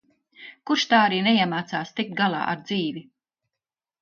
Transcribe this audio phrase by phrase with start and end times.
[0.69, 3.05] Kurš tā arī neiemācās tikt galā ar dzīvi.